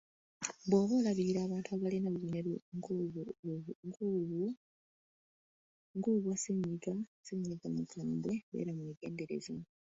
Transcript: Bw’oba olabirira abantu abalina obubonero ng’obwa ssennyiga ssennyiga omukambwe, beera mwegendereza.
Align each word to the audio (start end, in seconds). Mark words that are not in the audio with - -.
Bw’oba 0.67 0.93
olabirira 0.99 1.39
abantu 1.43 1.67
abalina 1.75 2.07
obubonero 2.09 2.51
ng’obwa 5.97 6.33
ssennyiga 6.37 6.93
ssennyiga 7.01 7.65
omukambwe, 7.71 8.33
beera 8.49 8.71
mwegendereza. 8.77 9.53